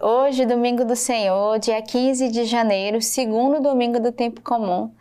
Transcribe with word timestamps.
Hoje, 0.00 0.46
domingo 0.46 0.84
do 0.84 0.94
Senhor, 0.94 1.58
dia 1.58 1.82
15 1.82 2.28
de 2.28 2.44
janeiro, 2.44 3.02
segundo 3.02 3.60
domingo 3.60 3.98
do 3.98 4.12
tempo 4.12 4.40
comum, 4.42 4.92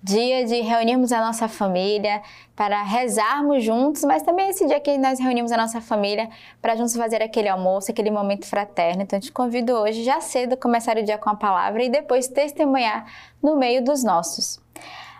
dia 0.00 0.44
de 0.44 0.60
reunirmos 0.60 1.10
a 1.10 1.20
nossa 1.20 1.48
família 1.48 2.22
para 2.54 2.80
rezarmos 2.84 3.64
juntos, 3.64 4.04
mas 4.04 4.22
também 4.22 4.50
esse 4.50 4.64
dia 4.64 4.78
que 4.78 4.96
nós 4.96 5.18
reunimos 5.18 5.50
a 5.50 5.56
nossa 5.56 5.80
família 5.80 6.30
para 6.62 6.76
juntos 6.76 6.94
fazer 6.96 7.20
aquele 7.20 7.48
almoço, 7.48 7.90
aquele 7.90 8.12
momento 8.12 8.46
fraterno. 8.46 9.02
Então, 9.02 9.18
te 9.18 9.32
convido 9.32 9.72
hoje, 9.72 10.04
já 10.04 10.20
cedo, 10.20 10.56
começar 10.56 10.96
o 10.96 11.02
dia 11.02 11.18
com 11.18 11.30
a 11.30 11.34
palavra 11.34 11.82
e 11.82 11.88
depois 11.88 12.28
testemunhar 12.28 13.12
no 13.42 13.56
meio 13.56 13.82
dos 13.82 14.04
nossos. 14.04 14.60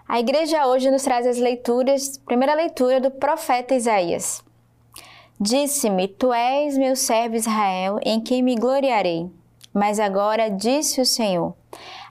A 0.08 0.20
igreja 0.20 0.64
hoje 0.68 0.92
nos 0.92 1.02
traz 1.02 1.26
as 1.26 1.38
leituras, 1.38 2.18
primeira 2.18 2.54
leitura 2.54 3.00
do 3.00 3.10
profeta 3.10 3.74
Isaías. 3.74 4.44
Disse-me: 5.40 6.06
Tu 6.06 6.32
és 6.32 6.78
meu 6.78 6.94
servo 6.94 7.34
Israel, 7.34 7.98
em 8.04 8.20
quem 8.20 8.42
me 8.42 8.54
gloriarei. 8.54 9.28
Mas 9.72 9.98
agora 9.98 10.48
disse 10.48 11.00
o 11.00 11.04
Senhor: 11.04 11.54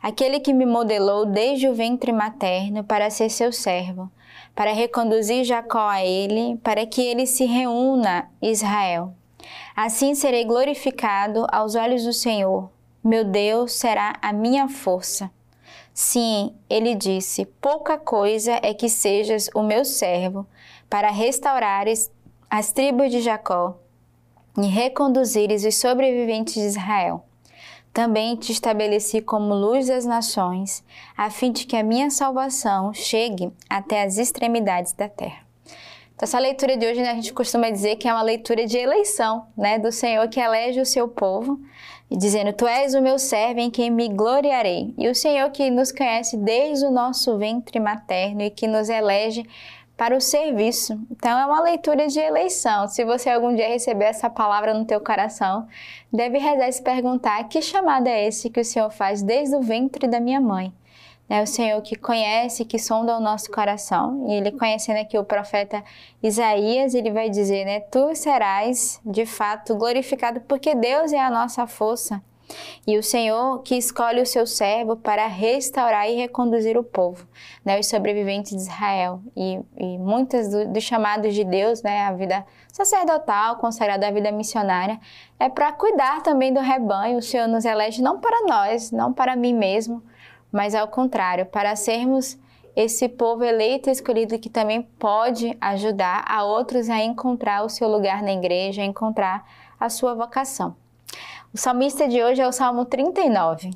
Aquele 0.01 0.41
que 0.41 0.51
me 0.51 0.65
modelou 0.65 1.25
desde 1.25 1.69
o 1.69 1.73
ventre 1.73 2.11
materno 2.11 2.83
para 2.83 3.09
ser 3.09 3.29
seu 3.29 3.53
servo, 3.53 4.11
para 4.53 4.73
reconduzir 4.73 5.45
Jacó 5.45 5.87
a 5.87 6.03
ele, 6.03 6.57
para 6.57 6.85
que 6.85 7.01
ele 7.01 7.25
se 7.25 7.45
reúna, 7.45 8.29
Israel. 8.41 9.13
Assim 9.73 10.13
serei 10.13 10.43
glorificado 10.43 11.47
aos 11.49 11.75
olhos 11.75 12.03
do 12.03 12.11
Senhor. 12.11 12.69
Meu 13.01 13.23
Deus 13.23 13.73
será 13.73 14.17
a 14.21 14.33
minha 14.33 14.67
força. 14.67 15.31
Sim, 15.93 16.53
ele 16.69 16.93
disse: 16.93 17.45
Pouca 17.61 17.97
coisa 17.97 18.59
é 18.61 18.73
que 18.73 18.89
sejas 18.89 19.49
o 19.55 19.63
meu 19.63 19.85
servo, 19.85 20.45
para 20.89 21.09
restaurares 21.09 22.11
as 22.55 22.71
tribos 22.71 23.09
de 23.09 23.19
Jacó 23.19 23.79
e 24.55 24.67
reconduzires 24.67 25.65
os 25.65 25.73
sobreviventes 25.73 26.53
de 26.53 26.59
Israel. 26.59 27.25
Também 27.91 28.35
te 28.35 28.51
estabeleci 28.51 29.21
como 29.21 29.55
luz 29.55 29.87
das 29.87 30.05
nações, 30.05 30.83
a 31.17 31.31
fim 31.31 31.51
de 31.51 31.65
que 31.65 31.75
a 31.75 31.81
minha 31.81 32.11
salvação 32.11 32.93
chegue 32.93 33.51
até 33.67 34.03
as 34.03 34.19
extremidades 34.19 34.93
da 34.93 35.09
terra. 35.09 35.41
Então, 36.13 36.27
essa 36.27 36.37
leitura 36.37 36.77
de 36.77 36.85
hoje, 36.85 37.01
né, 37.01 37.09
a 37.09 37.15
gente 37.15 37.33
costuma 37.33 37.71
dizer 37.71 37.95
que 37.95 38.07
é 38.07 38.13
uma 38.13 38.21
leitura 38.21 38.67
de 38.67 38.77
eleição, 38.77 39.47
né, 39.57 39.79
do 39.79 39.91
Senhor 39.91 40.29
que 40.29 40.39
elege 40.39 40.79
o 40.79 40.85
seu 40.85 41.07
povo, 41.07 41.59
dizendo: 42.11 42.53
Tu 42.53 42.67
és 42.67 42.93
o 42.93 43.01
meu 43.01 43.17
servo 43.17 43.61
em 43.61 43.71
quem 43.71 43.89
me 43.89 44.09
gloriarei. 44.09 44.93
E 44.95 45.09
o 45.09 45.15
Senhor 45.15 45.49
que 45.49 45.71
nos 45.71 45.91
conhece 45.91 46.37
desde 46.37 46.85
o 46.85 46.91
nosso 46.91 47.35
ventre 47.39 47.79
materno 47.79 48.43
e 48.43 48.51
que 48.51 48.67
nos 48.67 48.89
elege 48.89 49.43
para 49.97 50.15
o 50.15 50.21
serviço. 50.21 50.99
Então 51.11 51.37
é 51.37 51.45
uma 51.45 51.61
leitura 51.61 52.07
de 52.07 52.19
eleição. 52.19 52.87
Se 52.87 53.05
você 53.05 53.29
algum 53.29 53.55
dia 53.55 53.67
receber 53.67 54.05
essa 54.05 54.29
palavra 54.29 54.73
no 54.73 54.85
teu 54.85 54.99
coração, 54.99 55.67
deve 56.11 56.37
rezar 56.37 56.67
e 56.67 56.73
se 56.73 56.81
perguntar 56.81 57.43
que 57.47 57.61
chamada 57.61 58.09
é 58.09 58.27
esse 58.27 58.49
que 58.49 58.59
o 58.59 58.65
Senhor 58.65 58.89
faz 58.89 59.21
desde 59.21 59.55
o 59.55 59.61
ventre 59.61 60.07
da 60.07 60.19
minha 60.19 60.41
mãe. 60.41 60.73
É 61.29 61.41
o 61.41 61.47
Senhor 61.47 61.81
que 61.81 61.95
conhece, 61.95 62.65
que 62.65 62.77
sonda 62.77 63.17
o 63.17 63.21
nosso 63.21 63.49
coração. 63.49 64.25
E 64.27 64.33
ele 64.33 64.51
conhecendo 64.51 64.99
aqui 64.99 65.17
o 65.17 65.23
profeta 65.23 65.83
Isaías, 66.21 66.93
ele 66.93 67.11
vai 67.11 67.29
dizer, 67.29 67.65
né? 67.65 67.79
Tu 67.79 68.13
serás 68.13 68.99
de 69.05 69.25
fato 69.25 69.75
glorificado 69.75 70.41
porque 70.41 70.75
Deus 70.75 71.13
é 71.13 71.19
a 71.19 71.29
nossa 71.29 71.65
força. 71.65 72.21
E 72.85 72.97
o 72.97 73.03
Senhor 73.03 73.61
que 73.63 73.75
escolhe 73.75 74.21
o 74.21 74.25
seu 74.25 74.45
servo 74.45 74.95
para 74.95 75.25
restaurar 75.27 76.09
e 76.09 76.15
reconduzir 76.15 76.77
o 76.77 76.83
povo, 76.83 77.25
né, 77.63 77.79
os 77.79 77.87
sobreviventes 77.87 78.51
de 78.51 78.57
Israel. 78.57 79.21
E, 79.35 79.59
e 79.77 79.97
muitas 79.97 80.49
do, 80.49 80.67
dos 80.67 80.83
chamados 80.83 81.33
de 81.33 81.43
Deus, 81.43 81.81
né, 81.81 82.03
a 82.03 82.13
vida 82.13 82.45
sacerdotal, 82.71 83.57
consagrada 83.57 84.07
à 84.07 84.11
vida 84.11 84.31
missionária, 84.31 84.99
é 85.39 85.47
para 85.47 85.71
cuidar 85.71 86.21
também 86.21 86.53
do 86.53 86.59
rebanho. 86.59 87.17
O 87.17 87.21
Senhor 87.21 87.47
nos 87.47 87.65
elege 87.65 88.01
não 88.01 88.19
para 88.19 88.45
nós, 88.47 88.91
não 88.91 89.13
para 89.13 89.35
mim 89.35 89.53
mesmo, 89.53 90.03
mas 90.51 90.75
ao 90.75 90.87
contrário, 90.87 91.45
para 91.45 91.75
sermos 91.75 92.37
esse 92.75 93.07
povo 93.07 93.43
eleito 93.43 93.89
e 93.89 93.91
escolhido 93.91 94.39
que 94.39 94.49
também 94.49 94.81
pode 94.81 95.55
ajudar 95.61 96.25
a 96.27 96.43
outros 96.43 96.89
a 96.89 97.03
encontrar 97.03 97.63
o 97.63 97.69
seu 97.69 97.87
lugar 97.87 98.23
na 98.23 98.33
igreja, 98.33 98.81
a 98.81 98.85
encontrar 98.85 99.47
a 99.79 99.89
sua 99.89 100.13
vocação. 100.15 100.75
O 101.53 101.57
salmista 101.59 102.07
de 102.07 102.19
hoje 102.19 102.41
é 102.41 102.47
o 102.47 102.51
Salmo 102.51 102.83
39. 102.83 103.69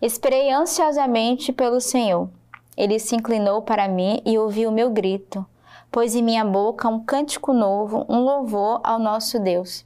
Esperei 0.00 0.52
ansiosamente 0.52 1.52
pelo 1.52 1.80
Senhor. 1.80 2.28
Ele 2.76 3.00
se 3.00 3.16
inclinou 3.16 3.62
para 3.62 3.88
mim 3.88 4.22
e 4.24 4.38
ouviu 4.38 4.70
o 4.70 4.72
meu 4.72 4.90
grito. 4.90 5.44
Pôs 5.90 6.14
em 6.14 6.22
minha 6.22 6.44
boca 6.44 6.88
um 6.88 7.04
cântico 7.04 7.52
novo, 7.52 8.06
um 8.08 8.20
louvor 8.20 8.80
ao 8.84 9.00
nosso 9.00 9.40
Deus. 9.40 9.84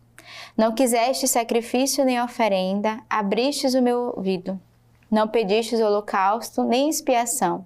Não 0.54 0.74
quiseste 0.74 1.26
sacrifício 1.26 2.04
nem 2.04 2.20
oferenda, 2.20 3.00
abristes 3.08 3.72
o 3.72 3.80
meu 3.80 4.12
ouvido. 4.14 4.60
Não 5.10 5.26
pedistes 5.26 5.80
holocausto 5.80 6.62
nem 6.62 6.90
expiação. 6.90 7.64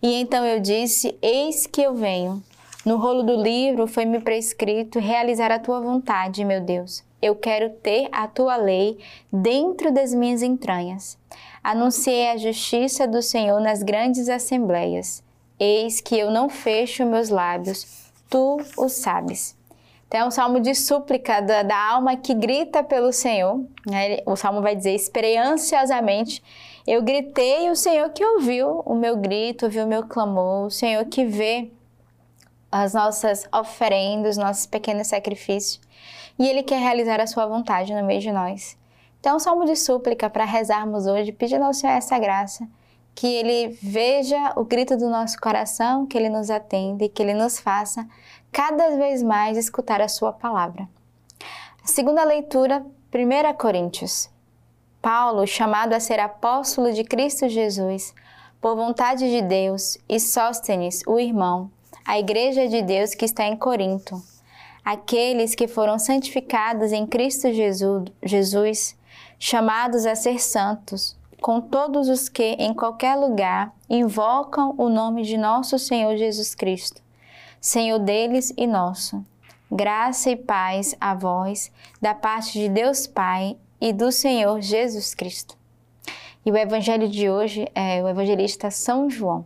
E 0.00 0.14
então 0.14 0.46
eu 0.46 0.60
disse: 0.60 1.18
Eis 1.20 1.66
que 1.66 1.82
eu 1.82 1.92
venho. 1.96 2.40
No 2.84 2.98
rolo 2.98 3.24
do 3.24 3.34
livro 3.34 3.88
foi-me 3.88 4.20
prescrito 4.20 5.00
realizar 5.00 5.50
a 5.50 5.58
tua 5.58 5.80
vontade, 5.80 6.44
meu 6.44 6.60
Deus. 6.60 7.04
Eu 7.20 7.34
quero 7.34 7.70
ter 7.70 8.08
a 8.12 8.28
tua 8.28 8.56
lei 8.56 8.98
dentro 9.32 9.92
das 9.92 10.12
minhas 10.12 10.42
entranhas. 10.42 11.18
Anunciei 11.62 12.30
a 12.30 12.36
justiça 12.36 13.06
do 13.06 13.22
Senhor 13.22 13.60
nas 13.60 13.82
grandes 13.82 14.28
assembleias. 14.28 15.22
Eis 15.58 16.00
que 16.00 16.18
eu 16.18 16.30
não 16.30 16.48
fecho 16.48 17.06
meus 17.06 17.30
lábios, 17.30 18.10
tu 18.28 18.58
o 18.76 18.88
sabes. 18.88 19.56
Então, 20.06 20.20
é 20.20 20.24
um 20.26 20.30
salmo 20.30 20.60
de 20.60 20.74
súplica 20.74 21.40
da, 21.40 21.62
da 21.62 21.76
alma 21.76 22.16
que 22.16 22.32
grita 22.32 22.84
pelo 22.84 23.12
Senhor. 23.12 23.64
Né? 23.84 24.18
O 24.24 24.36
salmo 24.36 24.62
vai 24.62 24.76
dizer: 24.76 24.94
Esperei 24.94 25.36
ansiosamente. 25.36 26.42
Eu 26.86 27.02
gritei, 27.02 27.68
o 27.68 27.74
Senhor 27.74 28.10
que 28.10 28.24
ouviu 28.24 28.82
o 28.84 28.94
meu 28.94 29.16
grito, 29.16 29.64
ouviu 29.64 29.84
o 29.84 29.88
meu 29.88 30.04
clamor, 30.04 30.66
o 30.66 30.70
Senhor 30.70 31.04
que 31.06 31.24
vê 31.24 31.68
as 32.82 32.94
nossas 32.94 33.48
oferendas, 33.52 34.36
nossos 34.36 34.66
pequenos 34.66 35.08
sacrifícios 35.08 35.80
e 36.38 36.46
Ele 36.46 36.62
quer 36.62 36.80
realizar 36.80 37.20
a 37.20 37.26
sua 37.26 37.46
vontade 37.46 37.94
no 37.94 38.04
meio 38.04 38.20
de 38.20 38.32
nós. 38.32 38.76
Então, 39.20 39.38
salmo 39.38 39.64
de 39.64 39.74
súplica 39.74 40.28
para 40.28 40.44
rezarmos 40.44 41.06
hoje, 41.06 41.32
pedindo 41.32 41.64
ao 41.64 41.74
Senhor 41.74 41.94
essa 41.94 42.18
graça, 42.18 42.68
que 43.14 43.26
Ele 43.26 43.68
veja 43.82 44.52
o 44.56 44.64
grito 44.64 44.96
do 44.96 45.08
nosso 45.08 45.40
coração, 45.40 46.06
que 46.06 46.16
Ele 46.16 46.28
nos 46.28 46.50
atenda 46.50 47.04
e 47.04 47.08
que 47.08 47.22
Ele 47.22 47.34
nos 47.34 47.58
faça 47.58 48.06
cada 48.52 48.96
vez 48.96 49.22
mais 49.22 49.56
escutar 49.56 50.00
a 50.00 50.08
Sua 50.08 50.32
palavra. 50.32 50.88
Segunda 51.84 52.24
leitura, 52.24 52.84
1 53.12 53.54
Coríntios. 53.56 54.28
Paulo, 55.00 55.46
chamado 55.46 55.92
a 55.92 56.00
ser 56.00 56.20
apóstolo 56.20 56.92
de 56.92 57.04
Cristo 57.04 57.48
Jesus, 57.48 58.14
por 58.60 58.76
vontade 58.76 59.30
de 59.30 59.40
Deus, 59.40 59.96
e 60.08 60.18
Sóstenes, 60.18 61.02
o 61.06 61.18
irmão, 61.18 61.70
a 62.06 62.18
igreja 62.18 62.68
de 62.68 62.82
Deus 62.82 63.14
que 63.14 63.24
está 63.24 63.46
em 63.46 63.56
Corinto 63.56 64.22
aqueles 64.86 65.56
que 65.56 65.66
foram 65.66 65.98
santificados 65.98 66.92
em 66.92 67.04
Cristo 67.04 67.48
Jesus, 68.22 68.96
chamados 69.36 70.06
a 70.06 70.14
ser 70.14 70.40
santos, 70.40 71.16
com 71.40 71.60
todos 71.60 72.08
os 72.08 72.28
que 72.28 72.52
em 72.52 72.72
qualquer 72.72 73.16
lugar 73.16 73.74
invocam 73.90 74.76
o 74.78 74.88
nome 74.88 75.24
de 75.24 75.36
nosso 75.36 75.76
Senhor 75.76 76.16
Jesus 76.16 76.54
Cristo, 76.54 77.02
Senhor 77.60 77.98
deles 77.98 78.54
e 78.56 78.64
nosso. 78.64 79.24
Graça 79.68 80.30
e 80.30 80.36
paz 80.36 80.94
a 81.00 81.12
vós, 81.16 81.72
da 82.00 82.14
parte 82.14 82.52
de 82.52 82.68
Deus 82.68 83.08
Pai 83.08 83.56
e 83.80 83.92
do 83.92 84.12
Senhor 84.12 84.60
Jesus 84.60 85.16
Cristo. 85.16 85.58
E 86.44 86.52
o 86.52 86.56
evangelho 86.56 87.08
de 87.08 87.28
hoje 87.28 87.66
é 87.74 88.00
o 88.00 88.08
evangelista 88.08 88.70
São 88.70 89.10
João. 89.10 89.44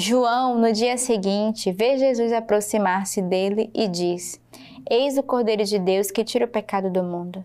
João, 0.00 0.56
no 0.56 0.72
dia 0.72 0.96
seguinte, 0.96 1.72
vê 1.72 1.98
Jesus 1.98 2.32
aproximar-se 2.32 3.20
dele 3.20 3.68
e 3.74 3.88
diz: 3.88 4.40
Eis 4.88 5.18
o 5.18 5.24
Cordeiro 5.24 5.64
de 5.64 5.76
Deus 5.76 6.08
que 6.08 6.22
tira 6.22 6.44
o 6.44 6.48
pecado 6.48 6.88
do 6.88 7.02
mundo. 7.02 7.44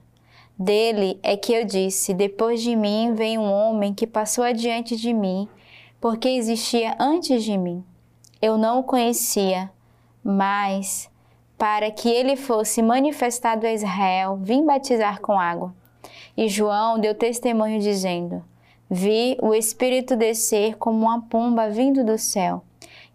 Dele 0.55 1.19
é 1.23 1.35
que 1.35 1.51
eu 1.51 1.65
disse: 1.65 2.13
Depois 2.13 2.61
de 2.61 2.75
mim 2.75 3.15
vem 3.15 3.39
um 3.39 3.51
homem 3.51 3.91
que 3.91 4.05
passou 4.05 4.43
adiante 4.43 4.95
de 4.95 5.11
mim, 5.11 5.49
porque 5.99 6.29
existia 6.29 6.95
antes 6.99 7.43
de 7.43 7.57
mim. 7.57 7.83
Eu 8.39 8.55
não 8.55 8.81
o 8.81 8.83
conhecia, 8.83 9.71
mas 10.23 11.09
para 11.57 11.89
que 11.89 12.07
ele 12.07 12.35
fosse 12.35 12.83
manifestado 12.83 13.65
a 13.65 13.73
Israel, 13.73 14.37
vim 14.39 14.63
batizar 14.63 15.21
com 15.21 15.39
água. 15.39 15.73
E 16.37 16.47
João 16.47 16.99
deu 16.99 17.15
testemunho 17.15 17.79
dizendo: 17.79 18.45
Vi 18.95 19.35
o 19.41 19.55
Espírito 19.55 20.15
descer 20.15 20.77
como 20.77 21.07
uma 21.07 21.19
pomba 21.23 21.67
vindo 21.67 22.05
do 22.05 22.15
céu 22.15 22.63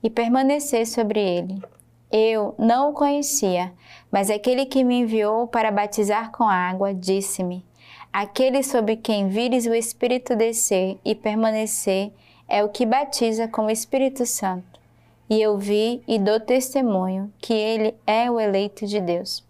e 0.03 0.11
permanecer 0.11 0.85
sobre 0.85 1.21
ele. 1.21 1.63
Eu 2.11 2.53
não 2.59 2.91
o 2.91 2.93
conhecia, 2.93 3.73
mas 4.11 4.29
aquele 4.29 4.67
que 4.67 4.83
me 4.83 4.97
enviou 4.97 5.47
para 5.47 5.71
batizar 5.71 6.33
com 6.33 6.49
água 6.49 6.93
disse-me: 6.93 7.65
Aquele 8.13 8.65
sobre 8.65 8.97
quem 8.97 9.29
vires 9.29 9.67
o 9.67 9.73
Espírito 9.73 10.35
descer 10.35 10.99
e 11.05 11.15
permanecer 11.15 12.11
é 12.49 12.65
o 12.65 12.71
que 12.71 12.85
batiza 12.85 13.47
com 13.47 13.67
o 13.67 13.71
Espírito 13.71 14.27
Santo. 14.27 14.81
E 15.31 15.41
eu 15.41 15.57
vi 15.57 16.03
e 16.09 16.19
dou 16.19 16.41
testemunho 16.41 17.33
que 17.39 17.55
ele 17.55 17.95
é 18.05 18.29
o 18.29 18.41
eleito 18.41 18.85
de 18.85 19.01
Deus. 19.01 19.48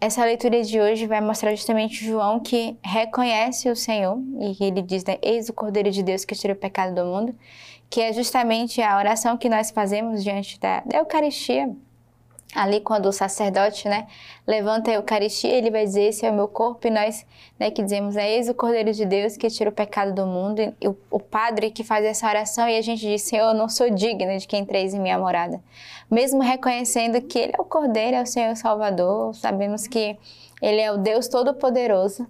Essa 0.00 0.24
leitura 0.24 0.62
de 0.62 0.80
hoje 0.80 1.06
vai 1.06 1.20
mostrar 1.20 1.54
justamente 1.54 2.04
João 2.04 2.38
que 2.38 2.76
reconhece 2.82 3.70
o 3.70 3.76
Senhor 3.76 4.18
e 4.38 4.64
ele 4.64 4.82
diz, 4.82 5.04
né, 5.04 5.18
eis 5.22 5.48
o 5.48 5.52
Cordeiro 5.52 5.90
de 5.90 6.02
Deus 6.02 6.24
que 6.24 6.34
tira 6.34 6.52
o 6.52 6.56
pecado 6.56 6.94
do 6.94 7.04
mundo, 7.04 7.34
que 7.88 8.00
é 8.00 8.12
justamente 8.12 8.82
a 8.82 8.98
oração 8.98 9.36
que 9.36 9.48
nós 9.48 9.70
fazemos 9.70 10.22
diante 10.22 10.60
da, 10.60 10.80
da 10.80 10.98
Eucaristia, 10.98 11.74
ali 12.56 12.80
quando 12.80 13.06
o 13.06 13.12
sacerdote, 13.12 13.86
né, 13.86 14.06
levanta 14.46 14.90
a 14.90 14.94
Eucaristia, 14.94 15.52
ele 15.52 15.70
vai 15.70 15.84
dizer, 15.84 16.08
esse 16.08 16.24
é 16.24 16.30
o 16.30 16.34
meu 16.34 16.48
corpo, 16.48 16.86
e 16.86 16.90
nós, 16.90 17.26
né, 17.58 17.70
que 17.70 17.82
dizemos, 17.82 18.16
é 18.16 18.28
eis 18.30 18.48
o 18.48 18.54
Cordeiro 18.54 18.92
de 18.92 19.04
Deus 19.04 19.36
que 19.36 19.48
tira 19.50 19.68
o 19.68 19.72
pecado 19.72 20.14
do 20.14 20.26
mundo, 20.26 20.60
e 20.80 20.88
o, 20.88 20.96
o 21.10 21.20
padre 21.20 21.70
que 21.70 21.84
faz 21.84 22.02
essa 22.04 22.26
oração, 22.26 22.66
e 22.66 22.78
a 22.78 22.80
gente 22.80 23.00
diz, 23.00 23.22
Senhor, 23.22 23.50
eu 23.50 23.54
não 23.54 23.68
sou 23.68 23.90
digna 23.90 24.38
de 24.38 24.48
quem 24.48 24.62
entreis 24.62 24.94
em 24.94 25.00
minha 25.00 25.18
morada. 25.18 25.60
Mesmo 26.10 26.40
reconhecendo 26.40 27.20
que 27.20 27.38
ele 27.38 27.52
é 27.56 27.60
o 27.60 27.64
Cordeiro, 27.64 28.16
é 28.16 28.22
o 28.22 28.26
Senhor 28.26 28.56
Salvador, 28.56 29.34
sabemos 29.34 29.86
que 29.86 30.16
ele 30.62 30.80
é 30.80 30.90
o 30.90 30.96
Deus 30.96 31.28
Todo-Poderoso, 31.28 32.26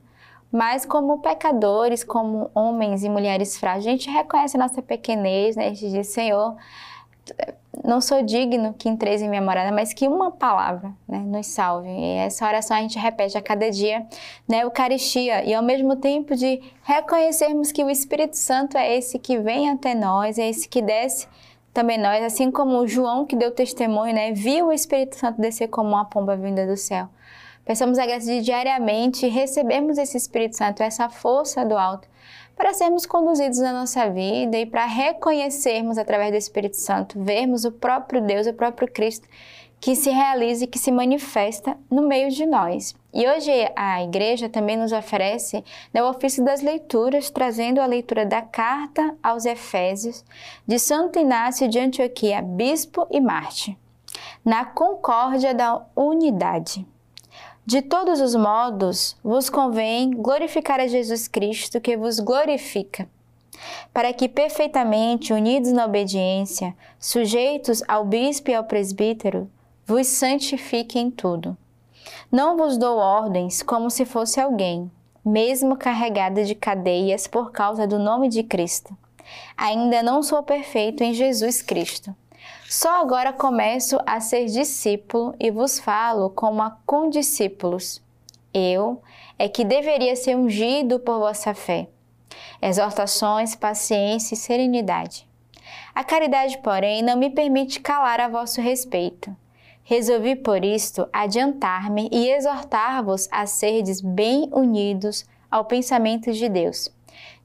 mas 0.50 0.84
como 0.84 1.20
pecadores, 1.20 2.02
como 2.02 2.50
homens 2.52 3.04
e 3.04 3.08
mulheres 3.08 3.56
frágeis, 3.56 3.86
a 3.86 3.90
gente 3.90 4.10
reconhece 4.10 4.56
a 4.56 4.60
nossa 4.60 4.82
pequenez, 4.82 5.54
né, 5.54 5.66
a 5.66 5.68
gente 5.68 5.88
diz, 5.88 6.08
Senhor, 6.08 6.56
não 7.84 8.00
sou 8.00 8.22
digno 8.22 8.74
que 8.74 8.88
entreis 8.88 9.22
em 9.22 9.28
minha 9.28 9.42
morada, 9.42 9.72
mas 9.72 9.92
que 9.92 10.08
uma 10.08 10.30
palavra 10.30 10.92
né, 11.08 11.18
nos 11.18 11.46
salve. 11.46 11.88
E 11.88 12.16
essa 12.18 12.46
oração 12.46 12.76
a 12.76 12.80
gente 12.80 12.98
repete 12.98 13.36
a 13.36 13.42
cada 13.42 13.70
dia 13.70 14.06
na 14.48 14.58
Eucaristia. 14.58 15.44
E 15.44 15.54
ao 15.54 15.62
mesmo 15.62 15.96
tempo 15.96 16.34
de 16.34 16.60
reconhecermos 16.82 17.72
que 17.72 17.84
o 17.84 17.90
Espírito 17.90 18.36
Santo 18.36 18.76
é 18.76 18.96
esse 18.96 19.18
que 19.18 19.38
vem 19.38 19.70
até 19.70 19.94
nós, 19.94 20.38
é 20.38 20.48
esse 20.48 20.68
que 20.68 20.82
desce 20.82 21.28
também 21.76 21.98
nós, 21.98 22.24
assim 22.24 22.50
como 22.50 22.86
João 22.86 23.26
que 23.26 23.36
deu 23.36 23.50
testemunho, 23.50 24.14
né, 24.14 24.32
viu 24.32 24.68
o 24.68 24.72
Espírito 24.72 25.14
Santo 25.16 25.38
descer 25.38 25.68
como 25.68 25.90
uma 25.90 26.06
pomba 26.06 26.34
vinda 26.34 26.66
do 26.66 26.74
céu. 26.74 27.06
Pensamos 27.66 27.98
a 27.98 28.06
graça 28.06 28.24
de 28.24 28.40
diariamente 28.40 29.26
recebermos 29.26 29.98
esse 29.98 30.16
Espírito 30.16 30.56
Santo, 30.56 30.82
essa 30.82 31.10
força 31.10 31.66
do 31.66 31.76
alto, 31.76 32.08
para 32.56 32.72
sermos 32.72 33.04
conduzidos 33.04 33.58
na 33.58 33.72
nossa 33.72 34.08
vida 34.08 34.56
e 34.56 34.64
para 34.64 34.86
reconhecermos 34.86 35.98
através 35.98 36.30
do 36.30 36.38
Espírito 36.38 36.76
Santo, 36.76 37.22
vermos 37.22 37.64
o 37.64 37.70
próprio 37.70 38.22
Deus, 38.22 38.46
o 38.46 38.54
próprio 38.54 38.90
Cristo 38.90 39.28
que 39.78 39.94
se 39.94 40.10
realiza 40.10 40.64
e 40.64 40.66
que 40.66 40.78
se 40.78 40.90
manifesta 40.90 41.76
no 41.90 42.02
meio 42.08 42.30
de 42.30 42.46
nós. 42.46 42.94
E 43.12 43.28
hoje 43.28 43.50
a 43.76 44.02
igreja 44.02 44.48
também 44.48 44.76
nos 44.76 44.90
oferece 44.90 45.62
né, 45.92 46.02
o 46.02 46.08
ofício 46.08 46.44
das 46.44 46.62
leituras, 46.62 47.30
trazendo 47.30 47.80
a 47.80 47.86
leitura 47.86 48.24
da 48.24 48.42
carta 48.42 49.14
aos 49.22 49.44
Efésios 49.44 50.24
de 50.66 50.78
Santo 50.78 51.18
Inácio 51.18 51.68
de 51.68 51.78
Antioquia, 51.78 52.42
bispo 52.42 53.06
e 53.10 53.20
Marte, 53.20 53.78
na 54.44 54.64
concórdia 54.64 55.54
da 55.54 55.84
unidade. 55.94 56.86
De 57.66 57.82
todos 57.82 58.20
os 58.20 58.36
modos, 58.36 59.16
vos 59.24 59.50
convém 59.50 60.12
glorificar 60.12 60.78
a 60.78 60.86
Jesus 60.86 61.26
Cristo, 61.26 61.80
que 61.80 61.96
vos 61.96 62.20
glorifica, 62.20 63.08
para 63.92 64.12
que 64.12 64.28
perfeitamente 64.28 65.32
unidos 65.32 65.72
na 65.72 65.84
obediência, 65.84 66.76
sujeitos 67.00 67.82
ao 67.88 68.04
bispo 68.04 68.52
e 68.52 68.54
ao 68.54 68.62
presbítero, 68.62 69.50
vos 69.84 70.06
santifique 70.06 70.96
em 70.96 71.10
tudo. 71.10 71.56
Não 72.30 72.56
vos 72.56 72.78
dou 72.78 72.98
ordens 72.98 73.64
como 73.64 73.90
se 73.90 74.04
fosse 74.04 74.40
alguém, 74.40 74.88
mesmo 75.24 75.76
carregada 75.76 76.44
de 76.44 76.54
cadeias 76.54 77.26
por 77.26 77.50
causa 77.50 77.84
do 77.84 77.98
nome 77.98 78.28
de 78.28 78.44
Cristo. 78.44 78.96
Ainda 79.56 80.04
não 80.04 80.22
sou 80.22 80.40
perfeito 80.40 81.02
em 81.02 81.12
Jesus 81.12 81.62
Cristo 81.62 82.14
só 82.68 83.00
agora 83.00 83.32
começo 83.32 83.98
a 84.04 84.20
ser 84.20 84.46
discípulo 84.46 85.34
e 85.38 85.50
vos 85.50 85.78
falo 85.78 86.30
como 86.30 86.62
a 86.62 86.76
condiscípulos. 86.84 88.02
Eu 88.52 89.00
é 89.38 89.48
que 89.48 89.64
deveria 89.64 90.16
ser 90.16 90.36
ungido 90.36 90.98
por 90.98 91.18
vossa 91.18 91.54
fé. 91.54 91.88
Exortações, 92.60 93.54
paciência 93.54 94.34
e 94.34 94.36
serenidade. 94.36 95.28
A 95.94 96.02
caridade, 96.02 96.58
porém, 96.58 97.02
não 97.02 97.16
me 97.16 97.30
permite 97.30 97.80
calar 97.80 98.20
a 98.20 98.28
vosso 98.28 98.60
respeito. 98.60 99.34
Resolvi, 99.84 100.34
por 100.34 100.64
isto, 100.64 101.08
adiantar-me 101.12 102.08
e 102.10 102.30
exortar-vos 102.30 103.28
a 103.30 103.46
serdes 103.46 104.00
bem 104.00 104.48
unidos 104.52 105.24
ao 105.50 105.64
pensamento 105.64 106.32
de 106.32 106.48
Deus. 106.48 106.90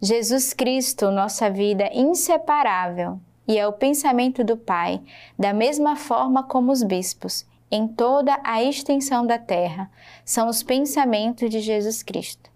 Jesus 0.02 0.54
Cristo, 0.54 1.12
nossa 1.12 1.50
vida 1.50 1.90
inseparável, 1.94 3.20
e 3.48 3.58
é 3.58 3.68
o 3.68 3.74
pensamento 3.74 4.44
do 4.44 4.56
Pai, 4.56 5.02
da 5.38 5.54
mesma 5.54 5.96
forma 5.96 6.44
como 6.44 6.72
os 6.72 6.84
bispos, 6.84 7.46
em 7.72 7.88
toda 7.88 8.40
a 8.44 8.62
extensão 8.62 9.26
da 9.26 9.38
terra, 9.40 9.90
são 10.26 10.48
os 10.48 10.62
pensamentos 10.62 11.50
de 11.50 11.60
Jesus 11.60 12.04
Cristo. 12.04 12.52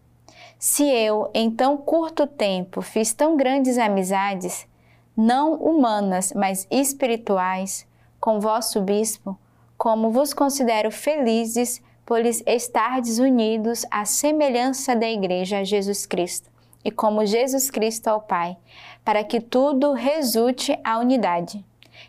Se 0.60 0.84
eu, 0.84 1.30
em 1.34 1.50
tão 1.50 1.78
curto 1.78 2.28
tempo, 2.28 2.82
fiz 2.82 3.14
tão 3.14 3.38
grandes 3.38 3.78
amizades, 3.78 4.68
não 5.16 5.54
humanas, 5.56 6.34
mas 6.34 6.68
espirituais, 6.70 7.88
com 8.20 8.40
vosso 8.40 8.82
bispo, 8.82 9.38
como 9.78 10.12
vos 10.12 10.34
considero 10.34 10.92
felizes 10.92 11.82
por 12.06 12.22
lhes 12.22 12.44
estardes 12.46 13.20
unidos 13.20 13.86
à 13.90 14.06
semelhança 14.06 14.96
da 14.96 15.10
Igreja 15.10 15.60
a 15.60 15.64
Jesus 15.64 16.06
Cristo, 16.06 16.50
e 16.86 16.92
como 16.92 17.26
Jesus 17.26 17.72
Cristo 17.72 18.08
ao 18.08 18.22
Pai, 18.22 18.56
para 19.04 19.24
que 19.24 19.42
tudo 19.42 19.92
resulte 19.94 20.78
à 20.84 21.00
unidade. 21.00 21.66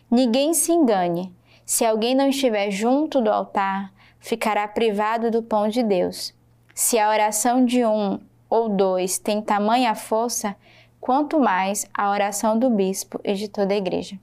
Ninguém 0.09 0.53
se 0.53 0.71
engane. 0.71 1.35
Se 1.65 1.83
alguém 1.83 2.13
não 2.13 2.29
estiver 2.29 2.69
junto 2.69 3.19
do 3.19 3.31
altar, 3.31 3.91
ficará 4.19 4.67
privado 4.67 5.31
do 5.31 5.41
pão 5.41 5.67
de 5.67 5.81
Deus. 5.81 6.33
Se 6.75 6.99
a 6.99 7.09
oração 7.09 7.65
de 7.65 7.83
um 7.83 8.19
ou 8.47 8.69
dois 8.69 9.17
tem 9.17 9.41
tamanha 9.41 9.95
força, 9.95 10.55
quanto 11.01 11.39
mais 11.39 11.87
a 11.93 12.11
oração 12.11 12.57
do 12.57 12.69
bispo 12.69 13.19
e 13.23 13.33
de 13.33 13.47
toda 13.47 13.73
a 13.73 13.77
igreja. 13.77 14.19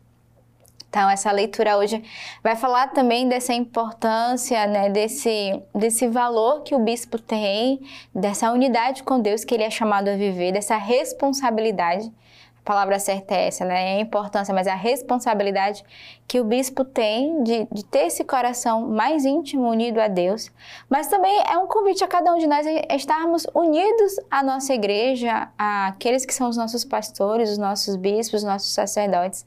Então, 0.94 1.10
essa 1.10 1.32
leitura 1.32 1.76
hoje 1.76 2.00
vai 2.40 2.54
falar 2.54 2.86
também 2.92 3.28
dessa 3.28 3.52
importância, 3.52 4.64
né, 4.68 4.88
desse, 4.88 5.60
desse 5.74 6.06
valor 6.06 6.62
que 6.62 6.72
o 6.72 6.78
bispo 6.78 7.18
tem, 7.18 7.80
dessa 8.14 8.52
unidade 8.52 9.02
com 9.02 9.18
Deus 9.18 9.44
que 9.44 9.52
ele 9.52 9.64
é 9.64 9.70
chamado 9.70 10.06
a 10.06 10.14
viver, 10.14 10.52
dessa 10.52 10.76
responsabilidade 10.76 12.12
palavra 12.64 12.98
certa 12.98 13.34
é 13.34 13.48
essa, 13.48 13.64
né? 13.64 13.94
É 13.94 13.96
a 13.98 14.00
importância, 14.00 14.54
mas 14.54 14.66
é 14.66 14.70
a 14.70 14.76
responsabilidade 14.76 15.84
que 16.26 16.40
o 16.40 16.44
bispo 16.44 16.84
tem 16.84 17.42
de, 17.42 17.68
de 17.70 17.84
ter 17.84 18.06
esse 18.06 18.24
coração 18.24 18.88
mais 18.88 19.24
íntimo, 19.24 19.68
unido 19.68 20.00
a 20.00 20.08
Deus. 20.08 20.50
Mas 20.88 21.06
também 21.08 21.42
é 21.46 21.58
um 21.58 21.66
convite 21.66 22.02
a 22.02 22.08
cada 22.08 22.34
um 22.34 22.38
de 22.38 22.46
nós 22.46 22.66
a 22.66 22.96
estarmos 22.96 23.46
unidos 23.54 24.16
à 24.30 24.42
nossa 24.42 24.72
igreja, 24.72 25.48
àqueles 25.58 26.24
que 26.24 26.32
são 26.32 26.48
os 26.48 26.56
nossos 26.56 26.84
pastores, 26.84 27.50
os 27.50 27.58
nossos 27.58 27.96
bispos, 27.96 28.42
os 28.42 28.44
nossos 28.44 28.72
sacerdotes. 28.72 29.44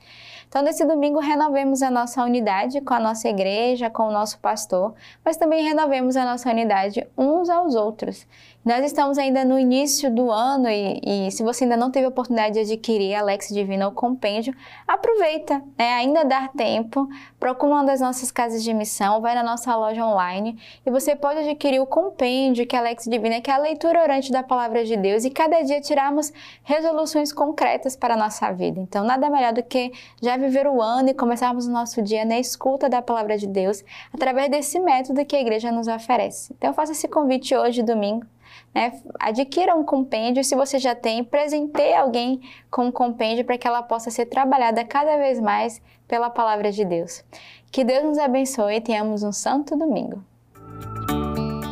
Então, 0.48 0.62
nesse 0.62 0.86
domingo, 0.86 1.20
renovemos 1.20 1.82
a 1.82 1.92
nossa 1.92 2.24
unidade 2.24 2.80
com 2.80 2.94
a 2.94 3.00
nossa 3.00 3.28
igreja, 3.28 3.90
com 3.90 4.04
o 4.04 4.12
nosso 4.12 4.40
pastor, 4.40 4.94
mas 5.24 5.36
também 5.36 5.62
renovemos 5.64 6.16
a 6.16 6.24
nossa 6.24 6.50
unidade 6.50 7.06
uns 7.18 7.50
aos 7.50 7.76
outros. 7.76 8.26
Nós 8.68 8.84
estamos 8.84 9.18
ainda 9.18 9.46
no 9.46 9.58
início 9.58 10.14
do 10.14 10.30
ano 10.30 10.68
e, 10.68 11.00
e 11.02 11.32
se 11.32 11.42
você 11.42 11.64
ainda 11.64 11.78
não 11.78 11.90
teve 11.90 12.06
a 12.06 12.10
oportunidade 12.10 12.56
de 12.56 12.74
adquirir 12.74 13.16
Alex 13.16 13.48
Divina 13.48 13.88
o 13.88 13.94
compêndio, 13.94 14.54
aproveita, 14.86 15.64
né? 15.78 15.94
ainda 15.94 16.26
dá 16.26 16.50
tempo, 16.50 17.08
procura 17.40 17.76
uma 17.76 17.86
das 17.86 18.02
nossas 18.02 18.30
casas 18.30 18.62
de 18.62 18.74
missão, 18.74 19.22
vai 19.22 19.36
na 19.36 19.42
nossa 19.42 19.74
loja 19.74 20.06
online 20.06 20.60
e 20.86 20.92
você 20.92 21.16
pode 21.16 21.40
adquirir 21.40 21.80
o 21.80 21.86
compêndio 21.86 22.68
que 22.68 22.76
é 22.76 22.80
Alex 22.80 23.06
Divina, 23.06 23.40
que 23.40 23.50
é 23.50 23.54
a 23.54 23.58
leitura 23.58 24.04
orante 24.04 24.34
da 24.34 24.44
palavra 24.44 24.84
de 24.84 24.98
Deus 24.98 25.24
e 25.24 25.30
cada 25.30 25.62
dia 25.62 25.80
tirarmos 25.80 26.34
resoluções 26.62 27.32
concretas 27.32 27.96
para 27.96 28.16
a 28.16 28.18
nossa 28.18 28.52
vida. 28.52 28.82
Então, 28.82 29.06
nada 29.06 29.30
melhor 29.30 29.54
do 29.54 29.64
que 29.64 29.94
já 30.22 30.36
viver 30.36 30.68
o 30.68 30.82
ano 30.82 31.08
e 31.08 31.14
começarmos 31.14 31.68
o 31.68 31.72
nosso 31.72 32.02
dia 32.02 32.26
na 32.26 32.38
escuta 32.38 32.90
da 32.90 33.02
palavra 33.02 33.38
de 33.38 33.48
Deus 33.48 33.82
através 34.14 34.52
desse 34.52 34.78
método 34.78 35.26
que 35.26 35.38
a 35.38 35.40
igreja 35.40 35.72
nos 35.72 35.88
oferece. 35.88 36.54
Então, 36.58 36.72
eu 36.72 36.74
faço 36.74 36.92
esse 36.92 37.08
convite 37.08 37.56
hoje, 37.56 37.82
domingo, 37.82 38.26
né? 38.74 39.02
Adquira 39.20 39.76
um 39.76 39.84
compêndio, 39.84 40.44
se 40.44 40.56
você 40.56 40.80
já 40.80 40.94
tem, 40.94 41.24
presenteie 41.24 41.96
alguém 41.96 42.42
com 42.70 42.86
um 42.86 42.92
compêndio 42.92 43.46
para 43.46 43.58
que 43.58 43.68
ela 43.68 43.82
possa 43.82 44.12
ser 44.12 44.26
trabalhada 44.28 44.84
cada 44.84 45.18
vez 45.18 45.40
mais 45.40 45.82
pela 46.08 46.30
palavra 46.30 46.72
de 46.72 46.86
Deus. 46.86 47.24
Que 47.72 47.84
Deus 47.84 48.04
nos 48.04 48.18
abençoe 48.18 48.76
e 48.76 48.82
tenhamos 48.82 49.24
um 49.24 49.32
santo 49.32 49.76
domingo. 49.76 50.24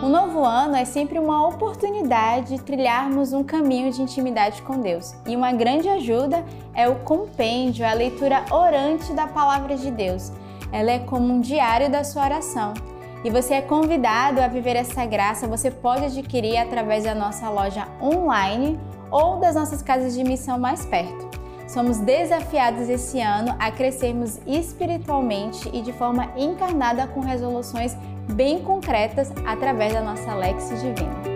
O 0.04 0.10
novo 0.10 0.44
ano 0.44 0.76
é 0.76 0.86
sempre 0.86 1.18
uma 1.18 1.48
oportunidade 1.48 2.56
de 2.56 2.62
trilharmos 2.62 3.34
um 3.34 3.44
caminho 3.44 3.92
de 3.92 4.02
intimidade 4.02 4.62
com 4.62 4.80
Deus. 4.80 5.16
E 5.26 5.36
uma 5.36 5.52
grande 5.52 5.90
ajuda 5.90 6.46
é 6.76 6.88
o 6.88 7.00
compêndio, 7.00 7.86
a 7.86 7.94
leitura 7.94 8.46
orante 8.52 9.14
da 9.14 9.26
palavra 9.26 9.76
de 9.76 9.90
Deus. 9.90 10.32
Ela 10.72 10.92
é 10.92 11.00
como 11.00 11.34
um 11.34 11.40
diário 11.40 11.90
da 11.90 12.04
sua 12.04 12.26
oração 12.26 12.74
e 13.26 13.30
você 13.32 13.56
é 13.56 13.62
convidado 13.62 14.40
a 14.40 14.48
viver 14.48 14.76
essa 14.76 15.04
graça. 15.04 15.48
Você 15.48 15.72
pode 15.72 16.06
adquirir 16.06 16.58
através 16.58 17.06
da 17.06 17.16
nossa 17.16 17.50
loja 17.50 17.88
online 18.00 18.80
ou 19.10 19.40
das 19.40 19.56
nossas 19.56 19.82
casas 19.82 20.14
de 20.14 20.24
missão 20.24 20.60
mais 20.60 20.86
perto. 20.86 21.28
Somos 21.68 21.98
desafiados 21.98 22.88
esse 22.88 23.20
ano 23.20 23.56
a 23.58 23.72
crescermos 23.72 24.40
espiritualmente 24.46 25.68
e 25.74 25.82
de 25.82 25.92
forma 25.92 26.32
encarnada 26.38 27.08
com 27.08 27.22
resoluções 27.22 27.98
bem 28.32 28.60
concretas 28.60 29.34
através 29.44 29.92
da 29.92 30.02
nossa 30.02 30.36
Lex 30.36 30.70
Divina. 30.80 31.35